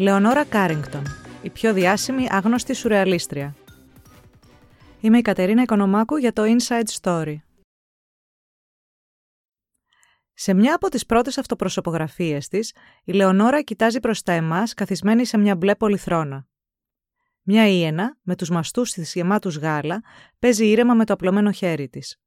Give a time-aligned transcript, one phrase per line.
[0.00, 1.02] Λεωνόρα Κάρινγκτον,
[1.42, 3.56] η πιο διάσημη άγνωστη σουρεαλίστρια.
[5.00, 7.36] Είμαι η Κατερίνα Οικονομάκου για το Inside Story.
[10.32, 12.74] Σε μια από τις πρώτες αυτοπροσωπογραφίες της,
[13.04, 16.46] η Λεωνόρα κοιτάζει προς τα εμάς καθισμένη σε μια μπλε πολυθρόνα.
[17.42, 20.02] Μια ύαινα, με τους μαστούς της γεμάτους γάλα,
[20.38, 22.20] παίζει ήρεμα με το απλωμένο χέρι της.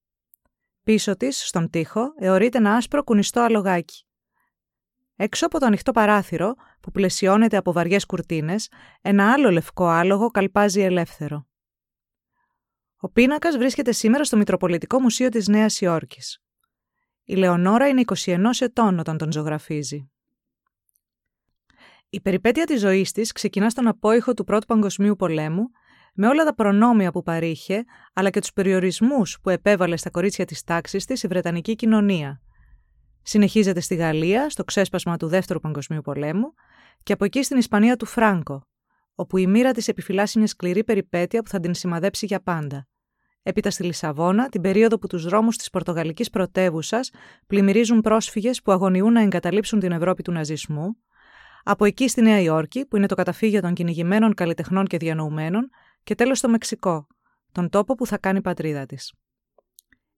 [0.84, 4.06] Πίσω της, στον τοίχο, αιωρείται ένα άσπρο κουνιστό αλογάκι.
[5.16, 8.70] Έξω από το ανοιχτό παράθυρο, που πλαισιώνεται από βαριές κουρτίνες,
[9.02, 11.48] ένα άλλο λευκό άλογο καλπάζει ελεύθερο.
[12.98, 16.42] Ο πίνακας βρίσκεται σήμερα στο Μητροπολιτικό Μουσείο της Νέας Υόρκης.
[17.24, 20.12] Η Λεωνόρα είναι 21 ετών όταν τον ζωγραφίζει.
[22.10, 25.70] Η περιπέτεια της ζωής της ξεκινά στον απόϊχο του Πρώτου Παγκοσμίου Πολέμου,
[26.14, 30.64] με όλα τα προνόμια που παρήχε, αλλά και τους περιορισμούς που επέβαλε στα κορίτσια της
[30.64, 32.42] τάξης της η Βρετανική κοινωνία.
[33.24, 36.54] Συνεχίζεται στη Γαλλία, στο ξέσπασμα του Δεύτερου Παγκοσμίου Πολέμου,
[37.04, 38.68] και από εκεί στην Ισπανία του Φράγκο,
[39.16, 42.88] όπου η μοίρα της επιφυλάσσει μια σκληρή περιπέτεια που θα την σημαδέψει για πάντα.
[43.44, 47.12] Έπειτα στη Λισαβόνα, την περίοδο που τους δρόμους της Πορτογαλικής πρωτεύουσας
[47.48, 50.98] πλημμυρίζουν πρόσφυγες που αγωνιούν να εγκαταλείψουν την Ευρώπη του ναζισμού,
[51.64, 55.70] από εκεί στη Νέα Υόρκη, που είναι το καταφύγιο των κυνηγημένων καλλιτεχνών και διανοουμένων,
[56.04, 57.08] και τέλος στο Μεξικό,
[57.52, 59.14] τον τόπο που θα κάνει η πατρίδα της.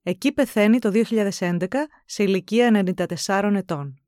[0.08, 0.90] Εκεί πεθαίνει το
[1.38, 1.66] 2011
[2.04, 2.94] σε ηλικία
[3.26, 4.00] 94 ετών.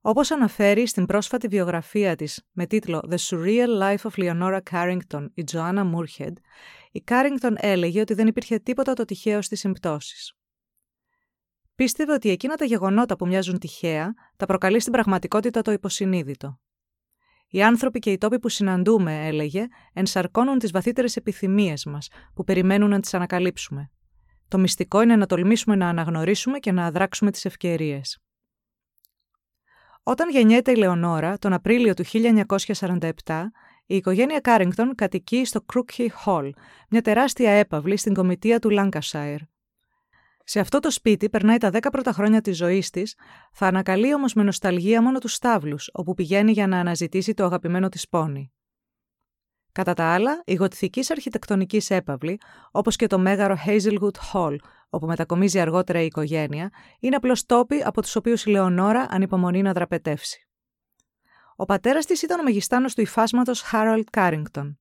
[0.00, 5.44] Όπως αναφέρει στην πρόσφατη βιογραφία της με τίτλο «The Surreal Life of Leonora Carrington» η
[5.52, 6.32] Joanna Moorhead,
[6.92, 10.32] η Carrington έλεγε ότι δεν υπήρχε τίποτα το τυχαίο στις συμπτώσεις.
[11.74, 16.60] Πίστευε ότι εκείνα τα γεγονότα που μοιάζουν τυχαία τα προκαλεί στην πραγματικότητα το υποσυνείδητο.
[17.48, 22.90] Οι άνθρωποι και οι τόποι που συναντούμε, έλεγε, ενσαρκώνουν τις βαθύτερες επιθυμίες μας, που περιμένουν
[22.90, 23.90] να τις ανακαλύψουμε.
[24.54, 28.22] Το μυστικό είναι να τολμήσουμε να αναγνωρίσουμε και να αδράξουμε τις ευκαιρίες.
[30.02, 33.50] Όταν γεννιέται η Λεωνόρα, τον Απρίλιο του 1947,
[33.86, 36.50] η οικογένεια Κάρινγκτον κατοικεί στο Crookey Hall,
[36.88, 39.40] μια τεράστια έπαυλη στην κομιτεία του Lancashire.
[40.44, 43.14] Σε αυτό το σπίτι περνάει τα δέκα πρώτα χρόνια της ζωής της,
[43.52, 47.88] θα ανακαλεί όμως με νοσταλγία μόνο τους στάβλους, όπου πηγαίνει για να αναζητήσει το αγαπημένο
[47.88, 48.52] της πόνι.
[49.74, 52.40] Κατά τα άλλα, η γοτθική αρχιτεκτονικής έπαυλη,
[52.70, 54.56] όπως και το μέγαρο Hazelwood Hall,
[54.88, 56.70] όπου μετακομίζει αργότερα η οικογένεια,
[57.00, 60.48] είναι απλώς τόποι από τους οποίους η Λεωνόρα ανυπομονεί να δραπετεύσει.
[61.56, 64.74] Ο πατέρας της ήταν ο μεγιστάνος του υφάσματος Harold Carrington.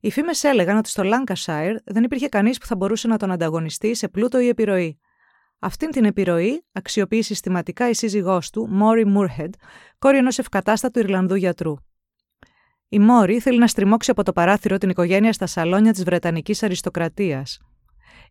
[0.00, 3.94] Οι φήμες έλεγαν ότι στο Lancashire δεν υπήρχε κανείς που θα μπορούσε να τον ανταγωνιστεί
[3.94, 5.00] σε πλούτο ή επιρροή.
[5.58, 9.50] Αυτήν την επιρροή αξιοποιεί συστηματικά η σύζυγός του, Μόρι Moorhead,
[9.98, 11.74] κόρη ενός ευκατάστατου Ιρλανδού γιατρού.
[12.88, 17.60] Η Μόρι θέλει να στριμώξει από το παράθυρο την οικογένεια στα σαλόνια της Βρετανικής αριστοκρατίας.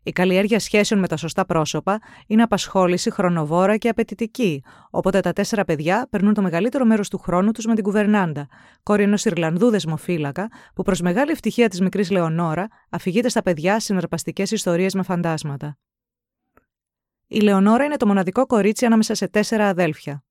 [0.04, 5.66] Η καλλιέργεια σχέσεων με τα σωστά πρόσωπα είναι απασχόληση χρονοβόρα και απαιτητική, οπότε τα τέσσερα
[5.66, 8.48] παιδιά περνούν το μεγαλύτερο μέρος του χρόνου τους με την κουβερνάντα,
[8.84, 14.52] κόρη ενός Ιρλανδού δεσμοφύλακα, που προς μεγάλη ευτυχία της μικρής Λεωνόρα αφηγείται στα παιδιά συναρπαστικές
[14.52, 15.78] ιστορίες με φαντάσματα.
[17.28, 20.25] Η Λεωνόρα είναι το μοναδικό κορίτσι ανάμεσα σε τέσσερα αδέλφια.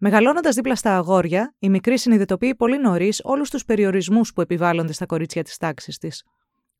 [0.00, 5.06] Μεγαλώνοντας δίπλα στα αγόρια, η μικρή συνειδητοποιεί πολύ νωρίς όλους τους περιορισμούς που επιβάλλονται στα
[5.06, 6.24] κορίτσια της τάξης της.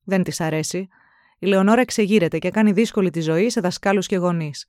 [0.04, 0.88] Δεν της αρέσει.
[1.38, 4.66] Η Λεωνόρα εξεγείρεται και κάνει δύσκολη τη ζωή σε δασκάλους και γονείς.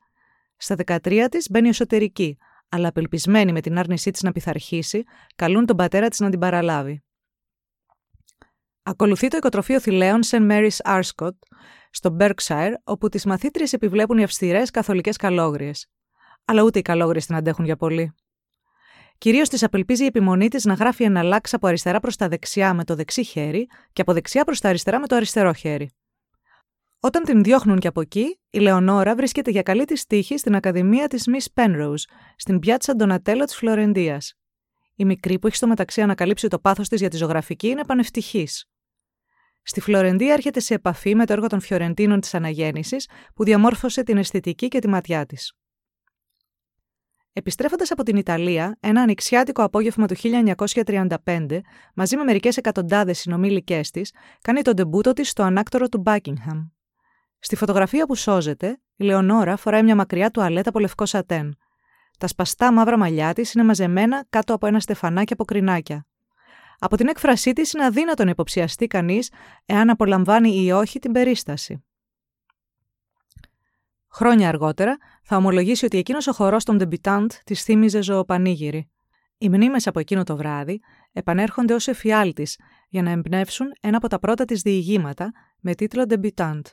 [0.58, 2.38] Στα 13 της μπαίνει εσωτερική,
[2.70, 5.04] αλλά απελπισμένη με την άρνησή της να πειθαρχήσει,
[5.36, 7.04] καλούν τον πατέρα της να την παραλάβει.
[8.84, 10.52] Ακολουθεί το οικοτροφείο θηλαίων St.
[10.52, 11.38] Mary's Arscott
[11.92, 15.88] στο Berkshire, όπου τις μαθήτριες επιβλέπουν οι αυστηρές καθολικές καλόγριες.
[16.46, 18.14] Αλλά ούτε οι καλόγριες την αντέχουν για πολύ.
[19.20, 22.74] Κυρίως της απελπίζει η επιμονή της να γράφει ένα λάξ από αριστερά προς τα δεξιά
[22.74, 25.92] με το δεξί χέρι και από δεξιά προς τα αριστερά με το αριστερό χέρι.
[27.00, 31.08] Όταν την διώχνουν και από εκεί, η Λεωνόρα βρίσκεται για καλή της τύχη στην Ακαδημία
[31.08, 32.04] της Miss Penrose,
[32.36, 34.34] στην πιάτσα Ντονατέλο της Φλωρεντίας.
[34.96, 38.66] Η μικρή που έχει στο μεταξύ ανακαλύψει το πάθος της για τη ζωγραφική είναι πανευτυχής.
[39.62, 44.18] Στη Φλωρεντία έρχεται σε επαφή με το έργο των Φιωρεντίνων της Αναγέννησης που διαμόρφωσε την
[44.18, 45.59] αισθητική και τη ματιά της.
[47.34, 51.62] Επιστρέφοντας από την Ιταλία, ένα ανοιξιάτικο απόγευμα του 1935,
[51.94, 56.68] μαζί με μερικές εκατοντάδες συνομήλικέ της, κάνει τον τεμπούτο της στο ανάκτορο του Μπάκιγχαμ.
[57.40, 61.58] Στη φωτογραφία που σώζεται, η Λεωνόρα φοράει μια μακριά τουαλέτα από λευκό σατέν.
[62.18, 66.06] Τα σπαστά μαύρα μαλλιά της είναι μαζεμένα κάτω από ένα στεφανάκι από κρινάκια.
[66.80, 69.32] Από την έκφρασή της είναι αδύνατο να υποψιαστεί κανείς
[69.66, 71.84] εάν απολαμβάνει ή όχι την περίσταση.
[74.12, 78.90] Χρόνια αργότερα θα ομολογήσει ότι εκείνος ο χορός των Ντεμπιτάντ της θύμιζε ζωοπανήγυρη.
[79.38, 80.80] Οι μνήμες από εκείνο το βράδυ
[81.12, 82.60] επανέρχονται ως εφιάλτης
[82.90, 86.66] για να εμπνεύσουν ένα από τα πρώτα της διηγήματα με τίτλο Ντεμπιτάντ.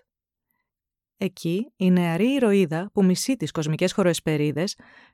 [1.17, 4.64] Εκεί η νεαρή ηρωίδα που μισεί τις κοσμικές χοροεσπερίδες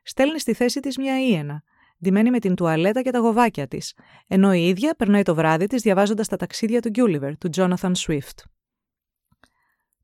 [0.03, 1.63] στέλνει στη θέση της μια ίενα,
[2.03, 3.93] ντυμένη με την τουαλέτα και τα γοβάκια της,
[4.27, 8.39] ενώ η ίδια περνάει το βράδυ της διαβάζοντας τα ταξίδια του Γκιούλιβερ, του Τζόναθαν Σουίφτ.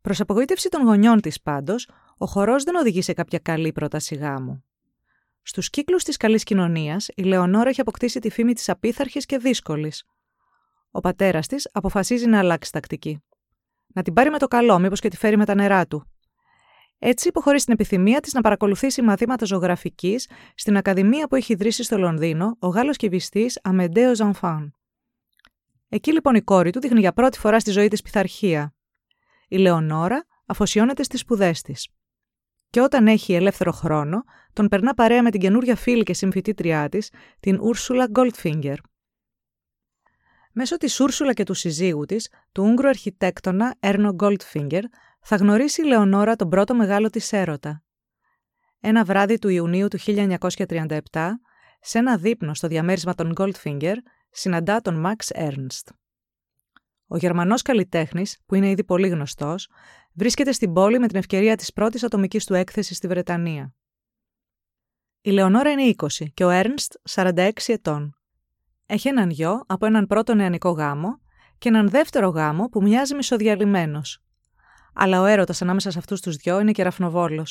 [0.02, 1.90] Προς απογοήτευση των γονιών της πάντως,
[2.22, 4.64] ο χορός δεν οδηγεί σε κάποια καλή πρόταση γάμου.
[5.42, 10.06] Στους κύκλους της καλής κοινωνίας, η Λεωνόρα έχει αποκτήσει τη φήμη της απίθαρχης και δύσκολης.
[10.92, 13.24] Ο πατέρας της αποφασίζει να αλλάξει τακτική.
[13.88, 16.12] Να την πάρει με το καλό, μήπως και τη φέρει με τα νερά του.
[17.00, 21.98] Έτσι, υποχωρεί στην επιθυμία της να παρακολουθήσει μαθήματα ζωγραφικής στην Ακαδημία που έχει ιδρύσει στο
[21.98, 24.74] Λονδίνο ο Γάλλος κυβιστής Αμεντέο Ζανφάν.
[25.90, 28.74] Εκεί λοιπόν η κόρη του δείχνει για πρώτη φορά στη ζωή της πειθαρχία.
[29.48, 31.88] Η Λεωνόρα αφοσιώνεται στις σπουδές της.
[32.70, 34.24] Και όταν έχει ελεύθερο χρόνο,
[34.54, 38.78] τον περνά παρέα με την καινούρια φίλη και συμφιτήτριά της, την Ούρσουλα Γκολτφίνγκερ.
[40.52, 44.84] Μέσω της Ούρσουλα και του συζύγου της, του Ούγγρου αρχιτέκτονα Έρνο Γκολτφίνγκερ,
[45.22, 47.84] θα γνωρίσει η Λεωνόρα τον πρώτο μεγάλο της έρωτα.
[48.80, 50.98] Ένα βράδυ του Ιουνίου του 1937,
[51.82, 53.96] σε ένα δείπνο στο διαμέρισμα των Goldfinger,
[54.30, 55.94] συναντά τον Max Ernst.
[57.08, 59.70] Ο Γερμανός καλλιτέχνης, που είναι ήδη πολύ γνωστός,
[60.20, 63.74] βρίσκεται στην πόλη με την ευκαιρία της πρώτης ατομικής του έκθεσης στη Βρετανία.
[65.22, 68.18] Η Λεωνόρα είναι 20 και ο Ernst 46 ετών.
[68.86, 71.22] Έχει έναν γιο από έναν πρώτο νεανικό γάμο
[71.58, 74.24] και έναν δεύτερο γάμο που μοιάζει μισοδιαλυμένος,
[74.94, 77.46] αλλά ο έρωτας ανάμεσα σε αυτούς τους δυο είναι κεραφνοβόλο.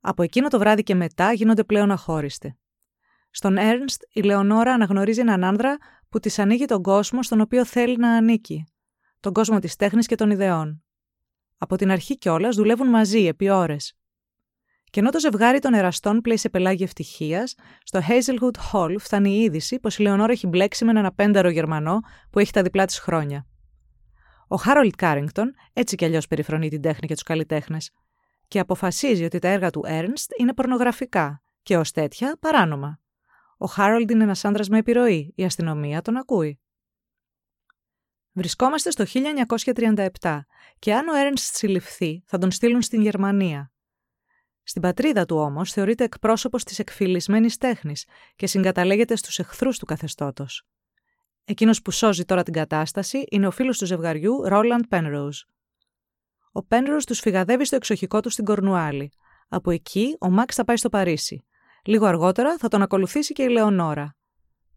[0.00, 2.58] Από εκείνο το βράδυ και μετά γίνονται πλέον αχώριστοι.
[3.30, 5.76] Στον Έρνστ, η Λεωνόρα αναγνωρίζει έναν άνδρα
[6.08, 8.66] που της ανοίγει τον κόσμο στον οποίο θέλει να ανήκει.
[9.20, 10.85] Τον κόσμο της τέχνης και των ιδεών.
[11.58, 13.96] Από την αρχή κιόλας δουλεύουν μαζί επί ώρες.
[14.90, 19.42] Και ενώ το ζευγάρι των εραστών πλέει σε πελάγι ευτυχίας, στο Hazelwood Hall φτάνει η
[19.42, 22.00] είδηση πως η Λεωνόρα έχει μπλέξει με έναν απένταρο Γερμανό
[22.30, 23.46] που έχει τα διπλά της χρόνια.
[24.48, 27.90] Ο Χάρολντ Κάρινγκτον έτσι κι αλλιώς περιφρονεί την τέχνη και τους καλλιτέχνες
[28.48, 33.00] και αποφασίζει ότι τα έργα του Έρνστ είναι πορνογραφικά και ως τέτοια παράνομα.
[33.58, 36.60] Ο Χάρολντ είναι ένας άντρα με επιρροή, η αστυνομία τον ακούει.
[38.36, 39.04] Βρισκόμαστε στο
[40.20, 40.38] 1937
[40.78, 43.72] και αν ο Έρνστ συλληφθεί θα τον στείλουν στην Γερμανία.
[44.62, 48.06] Στην πατρίδα του όμως θεωρείται εκπρόσωπος της εκφυλισμένης τέχνης
[48.36, 50.66] και συγκαταλέγεται στους εχθρούς του καθεστώτος.
[51.44, 55.40] Εκείνος που σώζει τώρα την κατάσταση είναι ο φίλος του ζευγαριού, Ρόλαντ Penrose.
[56.52, 59.12] Ο Penrose τους φυγαδεύει στο εξοχικό του στην Κορνουάλη.
[59.48, 61.46] Από εκεί ο Μαξ θα πάει στο Παρίσι.
[61.84, 64.16] Λίγο αργότερα θα τον ακολουθήσει και η Λεωνόρα.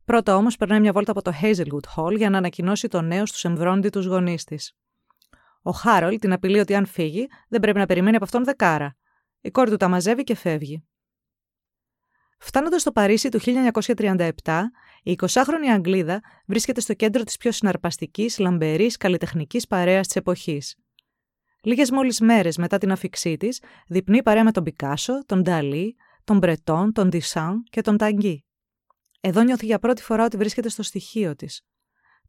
[0.09, 3.43] Πρώτα όμως περνάει μια βόλτα από το Hazelwood Hall για να ανακοινώσει το νέο στους
[3.43, 4.73] εμβρόντιτους γονείς της.
[5.61, 8.95] Ο Χάρολ την απειλεί ότι αν φύγει δεν πρέπει να περιμένει από αυτόν δεκάρα.
[9.41, 10.87] Η κόρη του τα μαζεύει και φεύγει.
[12.39, 14.61] Φτάνοντας στο Παρίσι του 1937,
[15.03, 20.75] η 20χρονη Αγγλίδα βρίσκεται στο κέντρο της πιο συναρπαστικής, λαμπερής καλλιτεχνικής παρέας της εποχής.
[21.63, 26.37] Λίγες μόλις μέρες μετά την αφήξή της, διπνεί παρέα με τον Πικάσο, τον Νταλή, τον
[26.37, 28.43] Μπρετόν, τον Ντισάν και τον Ταγκί.
[29.19, 31.61] Εδώ νιώθει για πρώτη φορά ότι βρίσκεται στο στοιχείο της.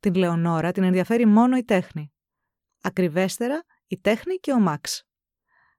[0.01, 2.13] Την Λεωνόρα την ενδιαφέρει μόνο η τέχνη.
[2.83, 5.05] Ακριβέστερα, η τέχνη και ο Μαξ.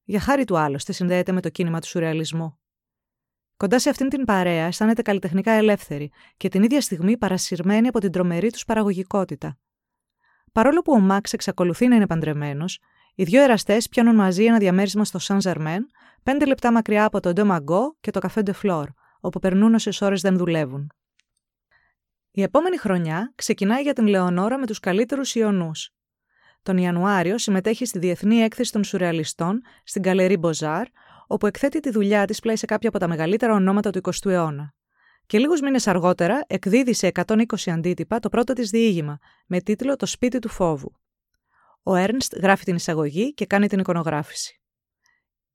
[0.04, 2.60] Για χάρη του άλλωστε συνδέεται με το κίνημα του σουρεαλισμού.
[3.58, 8.12] Κοντά σε αυτήν την παρέα αισθάνεται καλλιτεχνικά ελεύθερη και την ίδια στιγμή παρασυρμένη από την
[8.12, 9.58] τρομερή τους παραγωγικότητα.
[10.52, 12.80] Παρόλο που ο Μαξ εξακολουθεί να είναι παντρεμένος,
[13.16, 15.86] οι δύο εραστές πιάνουν μαζί ένα διαμέρισμα στο Σαν Ζερμέν,
[16.24, 18.90] πέντε λεπτά μακριά από το Ντεμαγκό και το Καφέ Ντε Φλόρ,
[19.20, 20.92] όπου περνούν όσες ώρες δεν δουλεύουν.
[22.34, 25.90] Η επόμενη χρονιά ξεκινάει για την Λεωνόρα με τους καλύτερους Ιωνούς.
[26.64, 30.88] Τον Ιανουάριο συμμετέχει στη Διεθνή Έκθεση των Σουρεαλιστών στην Καλερί Μποζάρ,
[31.28, 34.74] όπου εκθέτει τη δουλειά της πλέει σε κάποια από τα μεγαλύτερα ονόματα του 20ου αιώνα.
[35.26, 40.06] Και λίγους μήνες αργότερα εκδίδει σε 120 αντίτυπα το πρώτο της διήγημα, με τίτλο Το
[40.06, 41.00] σπίτι του φόβου.
[41.84, 44.62] Ο Έρνστ γράφει την εισαγωγή και κάνει την εικονογράφηση.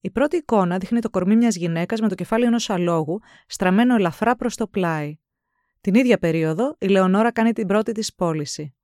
[0.00, 4.37] Η πρώτη εικόνα δείχνει το κορμί μιας γυναίκας με το κεφάλι ενός αλόγου, στραμμένο ελαφρά
[4.37, 5.18] προς το πλάι.
[5.87, 8.75] Την ίδια περίοδο, η Λεωνόρα κάνει την πρώτη της πώληση.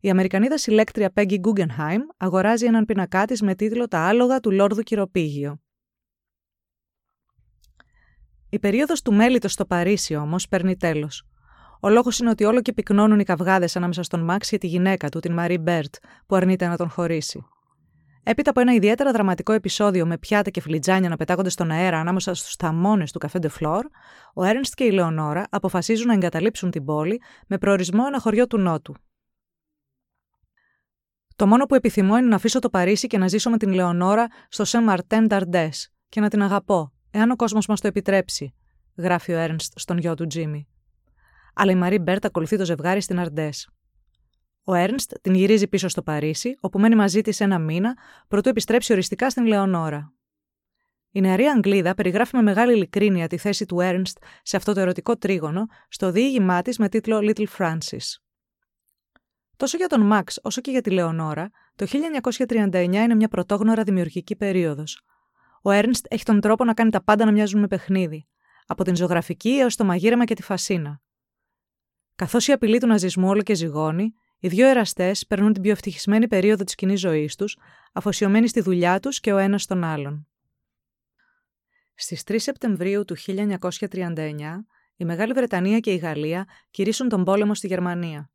[0.00, 4.82] Η Αμερικανίδα συλλέκτρια Peggy Guggenheim αγοράζει έναν πίνακά της με τίτλο Τα άλογα του Λόρδου
[4.82, 5.60] Κηροπήγιο.
[8.48, 11.28] Η περίοδος του μέλιτος στο Παρίσι όμως παίρνει τέλος.
[11.80, 15.08] Ο λόγος είναι ότι όλο και πυκνώνουν οι καυγάδες ανάμεσα στον Μαξ και τη γυναίκα
[15.08, 15.94] του, την Μαρί Μπερτ,
[16.26, 17.44] που αρνείται να τον χωρίσει.
[18.22, 22.34] Έπειτα από ένα ιδιαίτερα δραματικό επεισόδιο με πιάτα και φλιτζάνια να πετάγονται στον αέρα ανάμεσα
[22.34, 23.86] στους θαμώνες του καφέ Φλορ,
[24.34, 28.58] ο Έρνστ και η Λεωνόρα αποφασίζουν να εγκαταλείψουν την πόλη με προορισμό ένα χωριό του
[28.58, 28.94] Νότου.
[31.36, 34.26] Το μόνο που επιθυμώ είναι να αφήσω το Παρίσι και να ζήσω με την Λεωνόρα
[34.48, 35.70] στο Σεν Μαρτέν ντ' Αρντές
[36.08, 38.54] και να την αγαπώ, εάν ο κόσμος μας το επιτρέψει,
[38.96, 40.68] γράφει ο Έρνστ στον γιο του Τζίμι.
[41.54, 43.50] Αλλά η Μαρί Μπερτ ακολουθεί το ζευγάρι στην Αρντές.
[44.64, 47.96] Ο Έρνστ την γυρίζει πίσω στο Παρίσι, όπου μένει μαζί της ένα μήνα,
[48.28, 50.12] προτού επιστρέψει οριστικά στην Λεωνόρα.
[51.10, 55.16] Η νεαρή Αγγλίδα περιγράφει με μεγάλη ειλικρίνεια τη θέση του Έρνστ σε αυτό το ερωτικό
[55.16, 58.20] τρίγωνο στο διήγημά της με τίτλο Little Francis.
[59.56, 61.86] Τόσο για τον Μαξ όσο και για τη Λεωνόρα, το
[62.48, 65.02] 1939 είναι μια πρωτόγνωρα δημιουργική περίοδος.
[65.62, 68.26] Ο Έρνστ έχει τον τρόπο να κάνει τα πάντα να μοιάζουν με παιχνίδι,
[68.66, 71.00] από την ζωγραφική έως το μαγείρεμα και τη φασίνα.
[72.14, 76.28] Καθώς η απειλή του ναζισμού όλο και ζυγώνει, οι δύο εραστές περνούν την πιο ευτυχισμένη
[76.28, 77.56] περίοδο της κοινής ζωής τους,
[77.92, 80.28] αφοσιωμένοι στη δουλειά τους και ο ένας στον άλλον.
[81.94, 84.66] Στις 3 Σεπτεμβρίου του 1939,
[84.96, 88.30] η Μεγάλη Βρετανία και η Γαλλία κηρύσουν τον πόλεμο στη Γερμανία.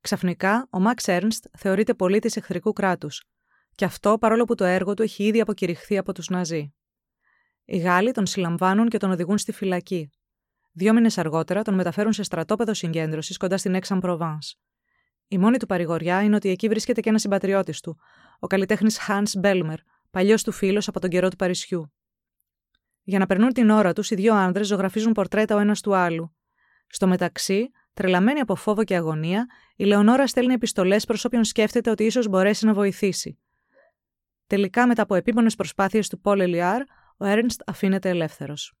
[0.00, 3.22] Ξαφνικά, ο Μαξ Έρνστ θεωρείται πολίτης εχθρικού κράτους,
[3.74, 6.74] και αυτό παρόλο που το έργο του έχει ήδη αποκηρυχθεί από τους Ναζί.
[7.64, 10.10] Οι Γάλλοι τον συλλαμβάνουν και τον οδηγούν στη φυλακή.
[10.72, 14.38] Δύο μήνες αργότερα τον μεταφέρουν σε στρατόπεδο συγκέντρωσης κοντά στην Έξαν Προβάν.
[15.32, 17.98] Η μόνη του παρηγοριά είναι ότι εκεί βρίσκεται και ένας συμπατριώτης του,
[18.38, 19.78] ο καλλιτέχνης Hans Μπέλμερ,
[20.10, 21.92] παλιός του φίλος από τον καιρό του Παρισιού.
[23.02, 26.36] Για να περνούν την ώρα τους, οι δύο άνδρες ζωγραφίζουν πορτρέτα ο ένας του άλλου.
[26.86, 29.46] Στο μεταξύ, τρελαμένη από φόβο και αγωνία,
[29.76, 33.38] η Λεωνόρα στέλνει επιστολές προ όποιον σκέφτεται ότι ίσως μπορέσει να βοηθήσει.
[34.46, 36.82] Τελικά, μετά από επίπονε προσπάθειες του Πολ Ελιάρ,
[37.16, 38.74] ο Έρνστ αφήνεται ελεύθερος.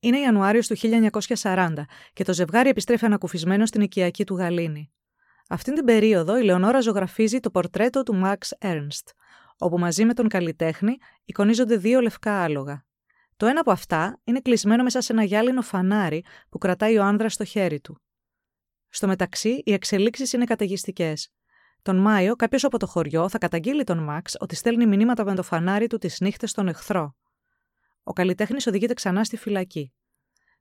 [0.00, 0.76] Είναι Ιανουάριος του
[1.42, 1.72] 1940
[2.12, 4.90] και το ζευγάρι επιστρέφει ανακουφισμένο στην οικιακή του γαλήνη.
[5.48, 9.08] Αυτήν την περίοδο η Λεωνόρα ζωγραφίζει το πορτρέτο του Μαξ Έρνστ,
[9.58, 12.84] όπου μαζί με τον καλλιτέχνη εικονίζονται δύο λευκά άλογα.
[13.36, 17.32] Το ένα από αυτά είναι κλεισμένο μέσα σε ένα γυάλινο φανάρι που κρατάει ο άνδρας
[17.32, 18.00] στο χέρι του.
[18.88, 21.30] Στο μεταξύ, οι εξελίξεις είναι καταιγιστικές.
[21.82, 25.42] Τον Μάιο, κάποιος από το χωριό θα καταγγείλει τον Μαξ ότι στέλνει μηνύματα με το
[25.42, 27.14] φανάρι του τις νύχτες στον εχθρό.
[28.08, 29.92] Ο καλλιτέχνης οδηγείται ξανά στη φυλακή.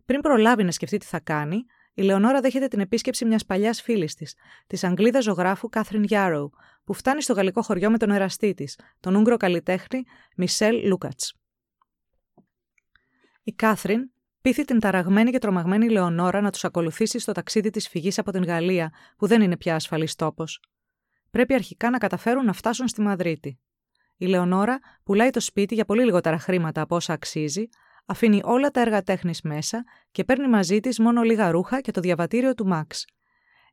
[0.05, 4.13] Πριν προλάβει να σκεφτεί τι θα κάνει, η Λεωνόρα δέχεται την επίσκεψη μιας παλιάς φίλης
[4.13, 4.35] της,
[4.67, 6.49] της Αγγλίδα ζωγράφου Κάθριν Γιάρο,
[6.83, 10.03] που φτάνει στο γαλλικό χωριό με τον εραστή της, τον Ούγγρο καλλιτέχνη
[10.35, 11.19] Μισελ Λούκατ.
[13.43, 14.11] Η Κάθριν
[14.41, 18.43] πείθει την ταραγμένη και τρομαγμένη Λεωνόρα να τους ακολουθήσει στο ταξίδι της φυγής από την
[18.43, 20.59] Γαλλία, που δεν είναι πια ασφαλής τόπος.
[21.29, 23.59] Πρέπει αρχικά να καταφέρουν να φτάσουν στη Μαδρίτη.
[24.17, 27.67] Η Λεωνόρα πουλάει το σπίτι για πολύ λιγότερα χρήματα από όσα αξίζει,
[28.05, 32.01] αφήνει όλα τα έργα τέχνης μέσα και παίρνει μαζί της μόνο λίγα ρούχα και το
[32.01, 33.05] διαβατήριο του Μαξ.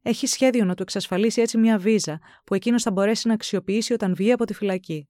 [0.03, 4.15] Έχει σχέδιο να του εξασφαλίσει έτσι μια βίζα που εκείνος θα μπορέσει να αξιοποιήσει όταν
[4.15, 5.09] βγει από τη φυλακή.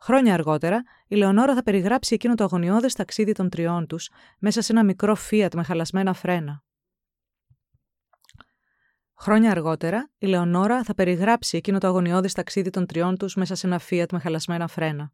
[0.00, 4.72] Χρόνια αργότερα, η Λεωνόρα θα περιγράψει εκείνο το αγωνιώδες ταξίδι των τριών τους μέσα σε
[4.72, 6.62] ένα μικρό φίατ με χαλασμένα φρένα.
[9.16, 13.66] Χρόνια αργότερα, η Λεωνόρα θα περιγράψει εκείνο το αγωνιώδε ταξίδι των τριών τους μέσα σε
[13.66, 15.12] ένα φίατ με χαλασμένα φρένα.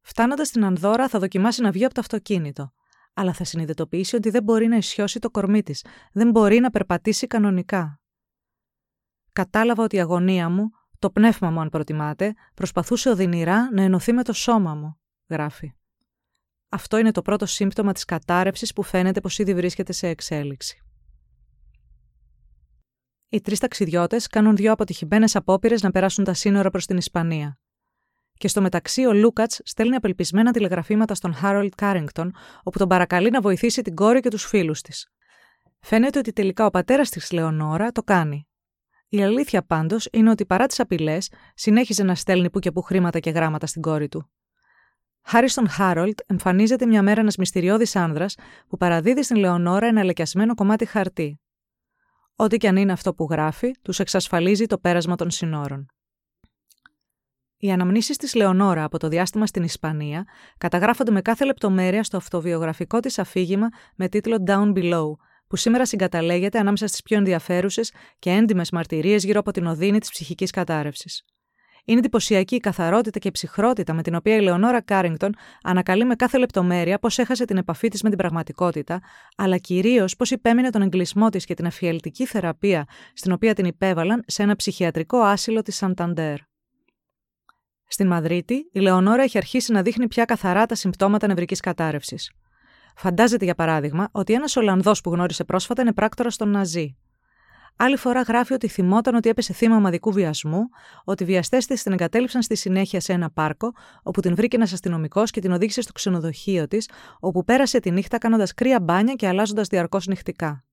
[0.00, 2.72] Φτάνοντας στην Ανδώρα, θα δοκιμάσει να βγει από το αυτοκίνητο.
[3.14, 7.26] Αλλά θα συνειδητοποιήσει ότι δεν μπορεί να ισιώσει το κορμί της, δεν μπορεί να περπατήσει
[7.26, 8.00] κανονικά.
[9.32, 14.22] Κατάλαβα ότι η αγωνία μου, το πνεύμα μου αν προτιμάτε, προσπαθούσε οδυνηρά να ενωθεί με
[14.24, 15.72] το σώμα μου, γράφει.
[16.68, 20.84] Αυτό είναι το πρώτο σύμπτωμα της κατάρρευσης που φαίνεται πως ήδη βρίσκεται σε εξέλιξη.
[23.32, 27.58] Οι τρεις ταξιδιώτες κάνουν δύο αποτυχημένες απόπειρες να περάσουν τα σύνορα προς την Ισπανία.
[28.34, 33.40] Και στο μεταξύ, ο Λούκατς στέλνει απελπισμένα τηλεγραφήματα στον Χάρολντ Κάρινγκτον, όπου τον παρακαλεί να
[33.40, 35.10] βοηθήσει την κόρη και τους φίλους της.
[35.80, 38.48] Φαίνεται ότι τελικά ο πατέρας της Λεωνόρα το κάνει.
[39.08, 43.18] Η αλήθεια πάντως είναι ότι παρά τις απειλές, συνέχιζε να στέλνει που και που χρήματα
[43.18, 44.30] και γράμματα στην κόρη του.
[45.22, 48.34] Χάρη στον Χάρολντ, εμφανίζεται μια μέρα ένας μυστηριώδης άνδρας
[48.68, 51.40] που παραδίδει στην Λεωνόρα ένα λεκιασμένο κομμάτι χαρτί.
[52.42, 55.86] Ό,τι και αν είναι αυτό που γράφει, τους εξασφαλίζει το πέρασμα των συνόρων.
[57.56, 60.24] Οι αναμνήσεις της Λεωνόρα από το διάστημα στην Ισπανία
[60.58, 65.06] καταγράφονται με κάθε λεπτομέρεια στο αυτοβιογραφικό της αφήγημα με τίτλο Down Below,
[65.46, 70.10] που σήμερα συγκαταλέγεται ανάμεσα στις πιο ενδιαφέρουσες και έντιμες μαρτυρίες γύρω από την οδύνη της
[70.10, 71.24] ψυχικής κατάρρευσης.
[71.84, 76.14] Είναι εντυπωσιακή η καθαρότητα και η ψυχρότητα με την οποία η Λεωνόρα Κάρινγκτον ανακαλεί με
[76.14, 79.00] κάθε λεπτομέρεια πώς έχασε την επαφή της με την πραγματικότητα,
[79.36, 84.22] αλλά κυρίως πώς υπέμεινε τον εγκλισμό της και την εφιαλτική θεραπεία στην οποία την υπέβαλαν
[84.26, 86.38] σε ένα ψυχιατρικό άσυλο της Σανταντέρ.
[87.92, 92.32] Στην Μαδρίτη, η Λεωνόρα έχει αρχίσει να δείχνει πια καθαρά τα συμπτώματα νευρικής κατάρρευσης.
[92.96, 96.96] Φαντάζεται, για παράδειγμα, ότι ένας Ολλανδός που γνώρισε πρόσφατα είναι πράκτορα των Ναζί.
[97.82, 100.60] Άλλη φορά γράφει ότι θυμόταν ότι έπεσε θύμα ομαδικού βιασμού,
[101.04, 103.72] ότι βιαστές της την εγκατέλειψαν στη συνέχεια σε ένα πάρκο,
[104.02, 108.18] όπου την βρήκε ένας αστυνομικός και την οδήγησε στο ξενοδοχείο της, όπου πέρασε τη νύχτα
[108.18, 110.64] κάνοντας κρύα μπάνια και αλλάζοντας διαρκώς νυχτικά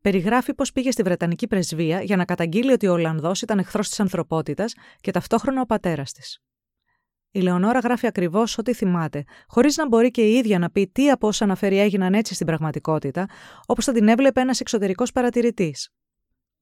[0.00, 4.00] περιγράφει πώς πήγε στη Βρετανική πρεσβεία για να καταγγείλει ότι ο Ολλανδός ήταν εχθρός της
[4.00, 6.38] ανθρωπότητας και ταυτόχρονα ο πατέρας της.
[7.30, 11.10] Η Λεωνόρα γράφει ακριβώς ό,τι θυμάται, χωρίς να μπορεί και η ίδια να πει τι
[11.10, 13.26] από όσα αναφέρει έγιναν έτσι στην πραγματικότητα,
[13.66, 15.92] όπως θα την έβλεπε ένας εξωτερικός παρατηρητής.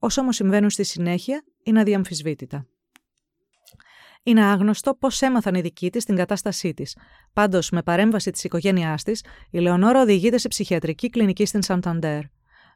[0.06, 2.66] Όσα όμως συμβαίνουν στη συνέχεια είναι αδιαμφισβήτητα.
[4.22, 6.96] Είναι άγνωστο πώς έμαθαν οι δικοί της την κατάστασή της.
[7.32, 12.20] Πάντως, με παρέμβαση της οικογένειάς της, η Λεωνόρα οδηγείται σε ψυχιατρική κλινική στην Σανταντέρ.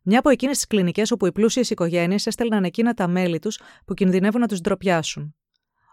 [0.02, 3.94] Μια από εκείνες τις κλινικές όπου οι πλούσιες οικογένειες έστελναν εκείνα τα μέλη τους που
[3.94, 5.34] κινδυνεύουν να τους ντροπιάσουν.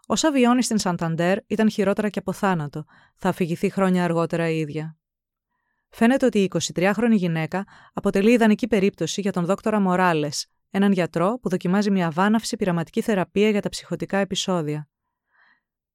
[0.08, 4.98] Όσα βιώνει στην Σανταντέρ ήταν χειρότερα και από θάνατο, θα αφηγηθεί χρόνια αργότερα η ίδια.
[5.89, 11.50] Φαίνεται ότι η 23χρονη γυναίκα αποτελεί ιδανική περίπτωση για τον δόκτορα Μοράλες, έναν γιατρό που
[11.50, 14.90] δοκιμάζει μια βάναυση πειραματική θεραπεία για τα ψυχοτικά επεισόδια.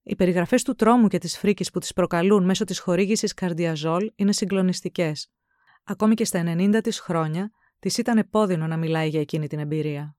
[0.03, 4.33] Οι περιγραφές του τρόμου και της φρίκης που τις προκαλούν μέσω της χορήγησης καρδιαζόλ είναι
[4.33, 5.31] συγκλονιστικές.
[5.85, 10.17] Ακόμη και στα 90 της χρόνια, της ήταν επώδυνο να μιλάει για εκείνη την εμπειρία.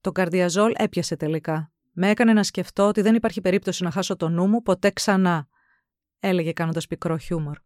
[0.00, 1.72] Το καρδιαζόλ έπιασε τελικά.
[1.92, 5.48] Με έκανε να σκεφτώ ότι δεν υπάρχει περίπτωση να χάσω το νου μου ποτέ ξανά,
[6.20, 7.58] έλεγε κάνοντας πικρό χιούμορ.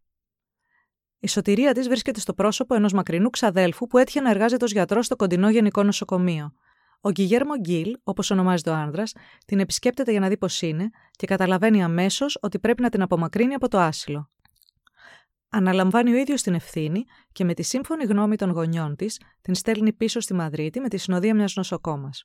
[1.25, 5.07] Η σωτηρία της βρίσκεται στο πρόσωπο ενός μακρινού ξαδέλφου που έτυχε να εργάζεται ως γιατρός
[5.07, 6.53] στο κοντινό γενικό νοσοκομείο.
[7.01, 9.13] Ο Γκυγέρμο Γκίλ, όπως ονομάζεται ο άνδρας,
[9.47, 13.55] την επισκέπτεται για να δει πώς είναι και καταλαβαίνει αμέσως ότι πρέπει να την απομακρύνει
[13.55, 14.31] από το άσυλο.
[15.49, 19.93] Αναλαμβάνει ο ίδιος την ευθύνη και με τη σύμφωνη γνώμη των γονιών της την στέλνει
[19.93, 22.25] πίσω στη Μαδρίτη με τη συνοδεία μιας νοσοκόμας.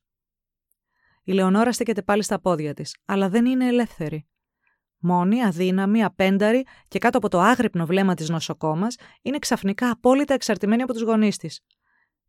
[1.23, 4.27] Η Λεωνόρα στέκεται πάλι στα πόδια της, αλλά δεν είναι ελεύθερη.
[4.99, 10.81] Μόνη, αδύναμη, απένταρη και κάτω από το άγρυπνο βλέμμα της νοσοκόμας, είναι ξαφνικά απόλυτα εξαρτημένη
[10.81, 11.61] από τους γονείς της.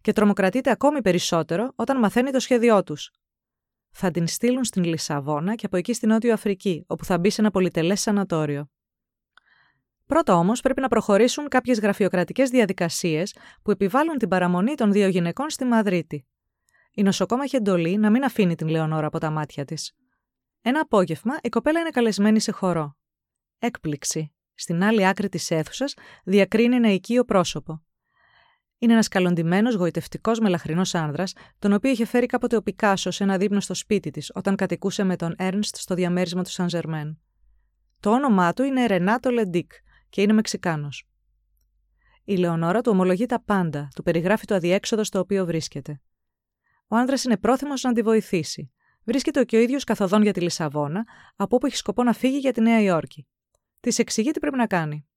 [0.00, 3.10] Και τρομοκρατείται ακόμη περισσότερο όταν μαθαίνει το σχέδιό τους.
[3.90, 7.40] Θα την στείλουν στην Λισαβόνα και από εκεί στην Νότιο Αφρική, όπου θα μπει σε
[7.40, 8.70] ένα πολυτελές σανατόριο.
[10.06, 15.50] Πρώτα όμως πρέπει να προχωρήσουν κάποιες γραφειοκρατικές διαδικασίες που επιβάλλουν την παραμονή των δύο γυναικών
[15.50, 16.26] στη Μαδρίτη.
[16.92, 19.94] Η νοσοκόμα έχει εντολή να μην αφήνει την Λεωνόρα από τα μάτια της.
[20.62, 22.96] Ένα απόγευμα η κοπέλα είναι καλεσμένη σε χορό.
[23.58, 24.32] Έκπληξη.
[24.54, 27.82] Στην άλλη άκρη της αίθουσας διακρίνει ένα οικείο πρόσωπο.
[28.78, 33.38] Είναι ένας καλοντημένος, γοητευτικός μελαχρινός άνδρας, τον οποίο είχε φέρει κάποτε ο Πικάσος σε ένα
[33.38, 37.18] δείπνο στο σπίτι της, όταν κατοικούσε με τον Έρνστ στο διαμέρισμα του Σαν Ζερμέν.
[38.00, 39.72] Το όνομά του είναι Ρενάτο Λεντίκ
[40.08, 41.08] και είναι Μεξικάνος.
[42.24, 46.00] Η Λεωνόρα του ομολογεί τα πάντα, του περιγράφει το αδιέξοδο στο οποίο βρίσκεται.
[46.88, 48.72] Ο άνδρας είναι πρόθυμος να τη βοηθήσει,
[49.10, 52.52] βρίσκεται και ο ίδιος καθοδόν για τη Λισαβόνα, από όπου έχει σκοπό να φύγει για
[52.52, 53.26] τη Νέα Υόρκη.
[53.80, 55.08] Της εξηγεί τι πρέπει να κάνει.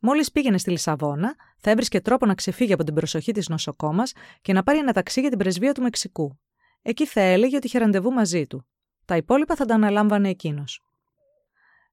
[0.00, 4.52] Μόλις πήγαινε στη Λισαβόνα, θα έβρισκε τρόπο να ξεφύγει από την προσοχή της νοσοκόμας και
[4.52, 6.40] να πάρει ένα ταξί για την πρεσβεία του Μεξικού.
[6.82, 8.66] Εκεί θα έλεγε ότι είχε ραντεβού μαζί του.
[9.04, 10.80] Τα υπόλοιπα θα τα αναλάμβανε εκείνος.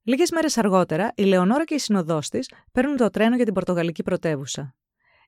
[0.04, 4.04] Λίγες μέρες αργότερα, η Λεωνόρα και η συνοδός της παίρνουν το τρένο για την Πορτογαλική
[4.04, 4.76] πρωτεύουσα.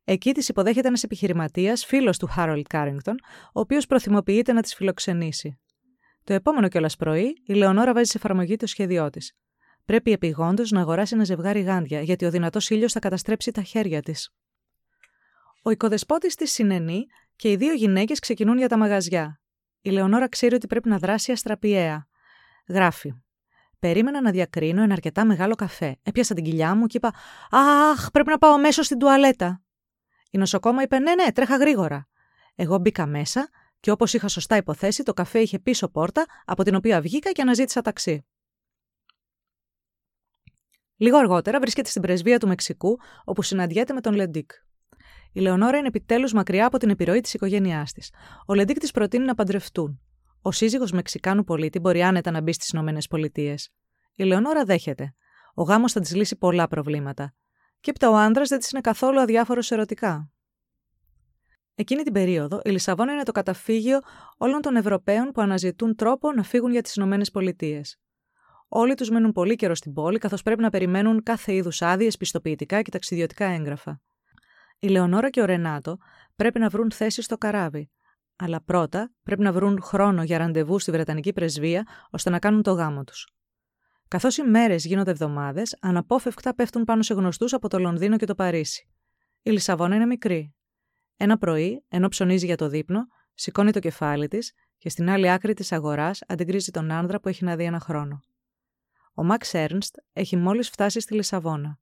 [0.03, 3.15] Εκεί τις υποδέχεται ένας επιχειρηματίας, φίλος του Χάρολντ Κάρινγκτον,
[3.53, 5.59] ο οποίος προθυμοποιείται να τη φιλοξενήσει.
[6.23, 9.33] Το επόμενο κιόλας πρωί, η Λεωνόρα βάζει σε εφαρμογή το σχέδιό της.
[9.85, 14.01] Πρέπει επιγόντως να αγοράσει ένα ζευγάρι γάντια, γιατί ο δυνατός ήλιος θα καταστρέψει τα χέρια
[14.01, 14.33] της.
[15.63, 19.41] Ο οικοδεσπότης της συνενεί και οι δύο γυναίκες ξεκινούν για τα μαγαζιά.
[19.81, 22.07] Η Λεωνόρα ξέρει ότι πρέπει να δράσει αστραπιαία.
[22.67, 23.13] Γράφει.
[23.79, 25.97] Περίμενα να διακρίνω ένα αρκετά μεγάλο καφέ.
[26.03, 27.13] Έπιασα την κοιλιά μου και είπα:
[27.49, 29.61] Αχ, πρέπει να πάω μέσω στην τουαλέτα.
[30.31, 32.07] Η νοσοκόμα είπε: Ναι, ναι, τρέχα γρήγορα.
[32.55, 36.75] Εγώ μπήκα μέσα και όπως είχα σωστά υποθέσει, το καφέ είχε πίσω πόρτα, από την
[36.75, 38.25] οποία βγήκα και αναζήτησα ταξί.
[40.95, 44.51] Λίγο αργότερα βρίσκεται στην πρεσβεία του Μεξικού, όπου συναντιέται με τον Λεντίκ.
[45.31, 48.13] Η Λεωνόρα είναι επιτέλους μακριά από την επιρροή της οικογένειάς της.
[48.45, 50.01] Ο Λεντίκ της προτείνει να παντρευτούν.
[50.41, 53.55] Ο σύζυγος Μεξικάνου πολίτη μπορεί άνετα να μπει στις ΗΠΑ.
[54.15, 55.13] Η Λεωνόρα δέχεται.
[55.53, 57.33] Ο γάμος θα της λύσει πολλά προβλήματα.
[57.81, 60.31] Και έπειτα ο άντρα δεν της είναι καθόλου αδιάφορος ερωτικά.
[61.75, 63.99] Εκείνη την περίοδο, η Λισαβόνα είναι το καταφύγιο
[64.37, 67.81] όλων των Ευρωπαίων που αναζητούν τρόπο να φύγουν για τις ΗΠΑ.
[68.67, 72.81] Όλοι τους μένουν πολύ καιρό στην πόλη, καθώς πρέπει να περιμένουν κάθε είδους άδειες, πιστοποιητικά
[72.81, 74.01] και ταξιδιωτικά έγγραφα.
[74.79, 75.97] Η Λεωνόρα και ο Ρενάτο
[76.35, 77.89] πρέπει να βρουν θέση στο καράβι.
[78.35, 82.71] Αλλά πρώτα πρέπει να βρουν χρόνο για ραντεβού στη Βρετανική πρεσβεία ώστε να κάνουν το
[82.71, 83.27] γάμο τους.
[84.11, 88.35] Καθώς οι μέρες γίνονται εβδομάδες, αναπόφευκτα πέφτουν πάνω σε γνωστούς από το Λονδίνο και το
[88.35, 88.87] Παρίσι.
[89.41, 90.55] Η Λισαβόνα είναι μικρή.
[91.17, 95.53] Ένα πρωί, ενώ ψωνίζει για το δείπνο, σηκώνει το κεφάλι της και στην άλλη άκρη
[95.53, 98.19] της αγοράς αντικρίζει τον άνδρα που έχει να δει ένα χρόνο.
[99.13, 101.79] Ο Μαξ Έρνστ έχει μόλις φτάσει στη Λισαβόνα.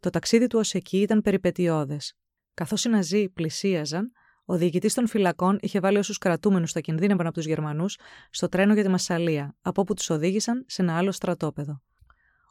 [0.00, 2.16] Το ταξίδι του ως εκεί ήταν περιπετειώδες.
[2.54, 4.12] Καθώς οι Ναζί πλησίαζαν,
[4.44, 7.98] ο διοικητής των φυλακών είχε βάλει όσους κρατούμενους θα κινδύνευαν από τους Γερμανούς
[8.30, 11.82] στο τρένο για τη Μασαλία, από όπου τους οδήγησαν σε ένα άλλο στρατόπεδο.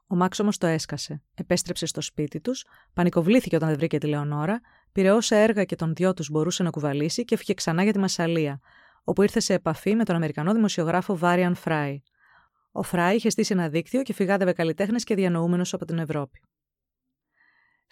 [0.07, 4.61] Ο Μάξ όμως το έσκασε, επέστρεψε στο σπίτι τους, πανικοβλήθηκε όταν δεν βρήκε τη Λεωνόρα,
[4.91, 7.99] πήρε όσα έργα και τον δυο τους μπορούσε να κουβαλήσει και έφυγε ξανά για τη
[7.99, 8.59] Μασαλία,
[9.03, 12.01] όπου ήρθε σε επαφή με τον Αμερικανό δημοσιογράφο Βάριαν Φράι.
[12.71, 16.41] Ο Φράι είχε στήσει ένα δίκτυο και φυγάδευε καλλιτέχνες και διανοούμενου από την Ευρώπη.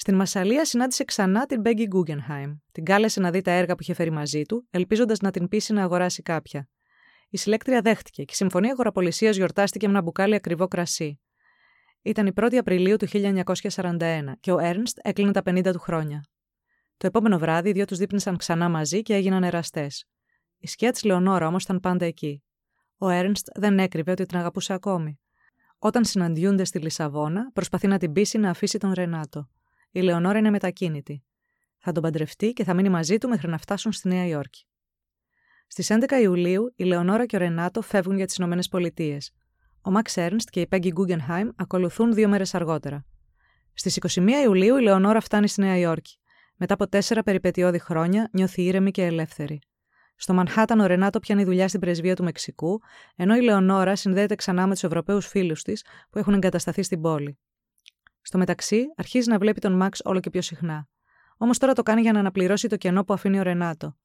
[0.02, 2.56] Στην Μασαλία συνάντησε ξανά την Μπέγκι Γκούγκενχάιμ.
[2.72, 5.74] Την κάλεσε να δει τα έργα που είχε φέρει μαζί του, ελπίζοντας να την πείσει
[5.74, 6.70] να αγοράσει κάποια.
[7.30, 11.20] Η συλλέκτρια δέχτηκε και η Συμφωνία Αγοραπολισίας γιορτάστηκε με ένα μπουκάλι ακριβό κρασί.
[12.02, 16.24] Ήταν η 1η Απριλίου του 1941 και ο Έρνστ έκλεινε τα 50 του χρόνια.
[16.98, 20.06] Το επόμενο βράδυ οι δύο τους δείπνησαν ξανά μαζί και έγιναν εραστές.
[20.58, 22.44] Η σκιά της Λεωνόρα όμως ήταν πάντα εκεί.
[22.98, 25.20] Ο Έρνστ δεν έκρυβε ότι την αγαπούσε ακόμη.
[25.80, 29.50] Όταν συναντιούνται στη Λισαβόνα, προσπαθεί να την πείσει να αφήσει τον Ρενάτο.
[29.92, 31.24] Η Λεωνόρα είναι μετακίνητη.
[31.78, 34.66] Θα τον παντρευτεί και θα μείνει μαζί του μέχρι να φτάσουν στη Νέα Υόρκη.
[35.68, 39.32] Στις 11 Ιουλίου, η Λεωνόρα και ο Ρενάτο φεύγουν για τις Ηνωμένες Πολιτείες.
[39.82, 43.06] Ο Μαξ Έρνστ και η Πέγγι Γκούγκενχάιμ ακολουθούν δύο μέρες αργότερα.
[43.74, 46.18] Στις 21 Ιουλίου, η Λεωνόρα φτάνει στη Νέα Υόρκη.
[46.56, 49.60] Μετά από τέσσερα περιπετειώδη χρόνια, νιώθει ήρεμη και ελεύθερη.
[50.16, 52.82] Στο Μανχάταν, ο Ρενάτο πιάνει δουλειά στην πρεσβεία του Μεξικού,
[53.16, 57.40] ενώ η Λεωνόρα συνδέεται ξανά με τους Ευρωπαίους φίλους της που έχουν εγκατασταθεί στην πόλη.
[58.30, 60.88] Στο μεταξύ, αρχίζει να βλέπει τον Μαξ όλο και πιο συχνά.
[61.38, 63.98] Όμως τώρα το κάνει για να αναπληρώσει το κενό που αφήνει ο Ρενάτο.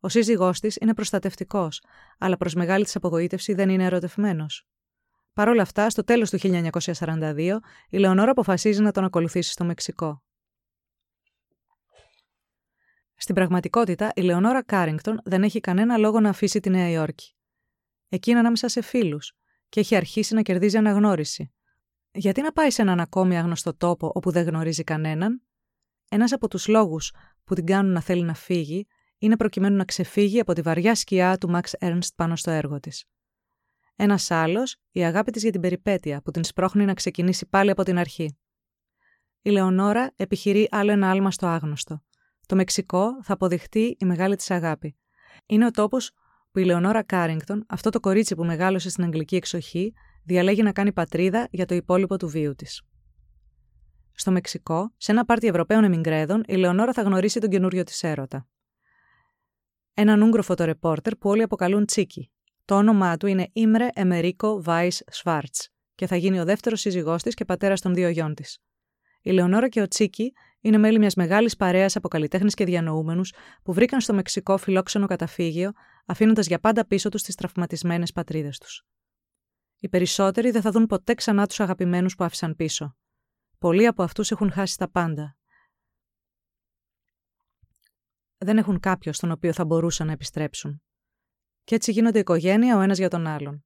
[0.00, 1.82] Ο σύζυγός της είναι προστατευτικός,
[2.18, 4.66] αλλά προς μεγάλη της απογοήτευση δεν είναι ερωτευμένος.
[5.32, 10.22] Παρ' όλα αυτά, στο τέλος του 1942, η Λεωνόρα αποφασίζει να τον ακολουθήσει στο Μεξικό.
[13.14, 17.34] Στην πραγματικότητα, η Λεωνόρα Κάρινγκτον δεν έχει κανένα λόγο να αφήσει τη Νέα Υόρκη.
[18.08, 19.32] Εκεί είναι ανάμεσα σε φίλους
[19.68, 21.52] και έχει αρχίσει να κερδίζει αναγνώριση.
[22.14, 25.42] Γιατί να πάει σε έναν ακόμη άγνωστο τόπο όπου δεν γνωρίζει κανέναν,
[26.08, 27.12] ένας από τους λόγους
[27.44, 28.86] που την κάνουν να θέλει να φύγει
[29.18, 33.04] είναι προκειμένου να ξεφύγει από τη βαριά σκιά του Μαξ Έρνστ πάνω στο έργο της.
[33.96, 37.82] Ένας άλλος, η αγάπη της για την περιπέτεια που την σπρώχνει να ξεκινήσει πάλι από
[37.82, 38.38] την αρχή.
[39.42, 42.02] Η Λεωνόρα επιχειρεί άλλο ένα άλμα στο άγνωστο.
[42.46, 44.96] Το Μεξικό θα αποδειχτεί η μεγάλη της αγάπη.
[45.46, 46.12] Είναι ο τόπος
[46.50, 49.92] που η Λεωνόρα Κάρινγκτον, αυτό το κορίτσι που μεγάλωσε στην αγγλική εξοχή,
[50.24, 52.82] διαλέγει να κάνει πατρίδα για το υπόλοιπο του βίου της.
[54.12, 58.46] Στο Μεξικό, σε ένα πάρτι Ευρωπαίων Εμιγκρέδων, η Λεωνόρα θα γνωρίσει τον καινούριο της έρωτα.
[59.94, 62.30] Έναν Ούγγρο φωτορεπόρτερ που όλοι αποκαλούν Τσίκι.
[62.64, 65.54] Το όνομά του είναι Ήμρε Εμερίκο Βάις Σβάρτ
[65.94, 68.58] και θα γίνει ο δεύτερος σύζυγός της και πατέρας των δύο γιών της.
[69.22, 73.32] Η Λεωνόρα και ο Τσίκι είναι μέλη μιας μεγάλης παρέας από καλλιτέχνες και διανοούμενους
[73.62, 75.72] που βρήκαν στο Μεξικό φιλόξενο καταφύγιο,
[76.06, 78.84] αφήνοντας για πάντα πίσω τους τις τραυματισμένες πατρίδες τους.
[79.82, 82.96] Οι περισσότεροι δεν θα δουν ποτέ ξανά τους αγαπημένους που άφησαν πίσω.
[83.58, 85.36] Πολλοί από αυτούς έχουν χάσει τα πάντα.
[88.38, 90.82] Δεν έχουν κάποιος στον οποίο θα μπορούσαν να επιστρέψουν.
[91.64, 93.64] Και έτσι γίνονται οικογένεια ο ένας για τον άλλον.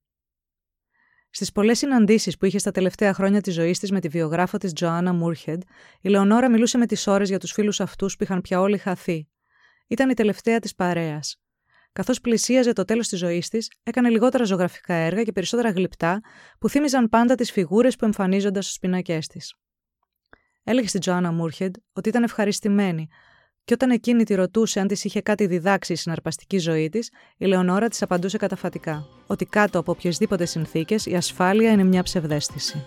[1.30, 4.72] Στις πολλές συναντήσεις που είχε στα τελευταία χρόνια της ζωής της με τη βιογράφο της
[4.72, 5.62] Τζοάννα Μούρχεντ,
[6.00, 9.28] η Λεωνόρα μιλούσε με τις ώρες για τους φίλους αυτούς που είχαν πια όλοι χαθεί.
[9.86, 11.40] Ήταν η τελευταία της παρέας.
[11.96, 16.20] Καθώς πλησίαζε το τέλος της ζωής της, έκανε λιγότερα ζωγραφικά έργα και περισσότερα γλυπτά
[16.58, 19.54] που θύμιζαν πάντα τις φιγούρες που εμφανίζονταν στου πινακές της.
[20.64, 23.08] Έλεγε στην Τζοάννα Μούρχεντ ότι ήταν ευχαριστημένη,
[23.64, 27.46] και όταν εκείνη τη ρωτούσε αν της είχε κάτι διδάξει η συναρπαστική ζωή της, η
[27.46, 32.84] Λεωνόρα της απαντούσε καταφατικά ότι κάτω από οποιασδήποτε συνθήκες η ασφάλεια είναι μια ψευδέστηση.